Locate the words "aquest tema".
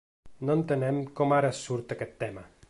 1.97-2.49